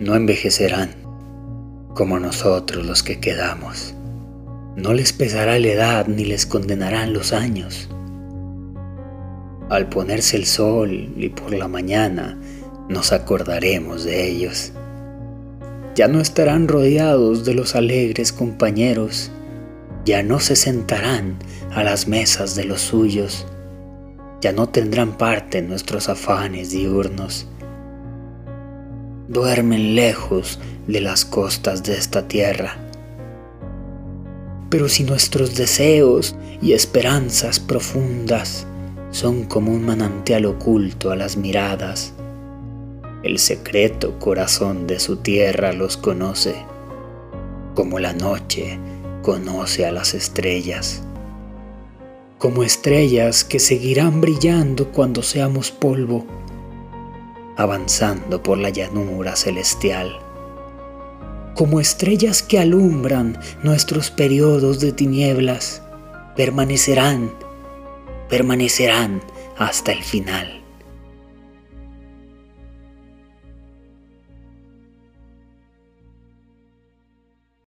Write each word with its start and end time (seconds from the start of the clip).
no 0.00 0.16
envejecerán 0.16 0.94
como 1.94 2.18
nosotros 2.18 2.86
los 2.86 3.02
que 3.02 3.20
quedamos. 3.20 3.94
No 4.74 4.94
les 4.94 5.12
pesará 5.12 5.58
la 5.58 5.68
edad 5.68 6.06
ni 6.06 6.24
les 6.24 6.46
condenarán 6.46 7.12
los 7.12 7.34
años. 7.34 7.90
Al 9.68 9.90
ponerse 9.90 10.38
el 10.38 10.46
sol 10.46 11.12
y 11.16 11.28
por 11.28 11.52
la 11.52 11.68
mañana 11.68 12.38
nos 12.88 13.12
acordaremos 13.12 14.04
de 14.04 14.26
ellos. 14.26 14.72
Ya 15.94 16.08
no 16.08 16.20
estarán 16.20 16.66
rodeados 16.66 17.44
de 17.44 17.52
los 17.52 17.74
alegres 17.74 18.32
compañeros, 18.32 19.30
ya 20.06 20.22
no 20.22 20.40
se 20.40 20.56
sentarán 20.56 21.36
a 21.72 21.84
las 21.84 22.08
mesas 22.08 22.54
de 22.54 22.64
los 22.64 22.80
suyos, 22.80 23.46
ya 24.40 24.52
no 24.52 24.66
tendrán 24.66 25.18
parte 25.18 25.58
en 25.58 25.68
nuestros 25.68 26.08
afanes 26.08 26.70
diurnos. 26.70 27.46
Duermen 29.30 29.94
lejos 29.94 30.58
de 30.88 31.00
las 31.00 31.24
costas 31.24 31.84
de 31.84 31.96
esta 31.96 32.26
tierra. 32.26 32.76
Pero 34.68 34.88
si 34.88 35.04
nuestros 35.04 35.54
deseos 35.54 36.34
y 36.60 36.72
esperanzas 36.72 37.60
profundas 37.60 38.66
son 39.12 39.44
como 39.44 39.70
un 39.70 39.86
manantial 39.86 40.46
oculto 40.46 41.12
a 41.12 41.16
las 41.16 41.36
miradas, 41.36 42.12
el 43.22 43.38
secreto 43.38 44.18
corazón 44.18 44.88
de 44.88 44.98
su 44.98 45.18
tierra 45.18 45.72
los 45.72 45.96
conoce, 45.96 46.56
como 47.76 48.00
la 48.00 48.12
noche 48.12 48.80
conoce 49.22 49.86
a 49.86 49.92
las 49.92 50.12
estrellas, 50.14 51.04
como 52.38 52.64
estrellas 52.64 53.44
que 53.44 53.60
seguirán 53.60 54.20
brillando 54.20 54.88
cuando 54.88 55.22
seamos 55.22 55.70
polvo, 55.70 56.26
avanzando 57.60 58.42
por 58.42 58.56
la 58.56 58.70
llanura 58.70 59.36
celestial, 59.36 60.18
como 61.54 61.78
estrellas 61.78 62.42
que 62.42 62.58
alumbran 62.58 63.38
nuestros 63.62 64.10
periodos 64.10 64.80
de 64.80 64.92
tinieblas, 64.92 65.82
permanecerán, 66.36 67.30
permanecerán 68.30 69.20
hasta 69.58 69.92
el 69.92 70.02
final. 70.02 70.59